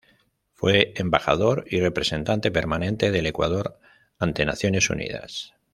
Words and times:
Fue 0.55 0.93
Embajador 0.95 1.65
y 1.69 1.79
Representante 1.79 2.49
Permanente 2.49 3.11
del 3.11 3.27
Ecuador 3.27 3.77
ante 4.17 4.45
Naciones 4.47 4.89
Unidas. 4.89 5.53